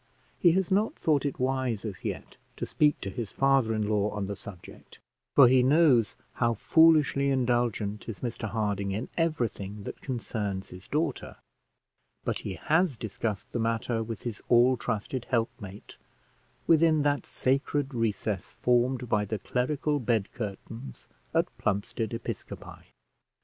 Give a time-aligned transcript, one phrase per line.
[0.39, 4.09] He has not thought it wise as yet to speak to his father in law
[4.09, 4.97] on the subject,
[5.35, 11.35] for he knows how foolishly indulgent is Mr Harding in everything that concerns his daughter;
[12.23, 15.97] but he has discussed the matter with his all trusted helpmate,
[16.65, 22.87] within that sacred recess formed by the clerical bed curtains at Plumstead Episcopi.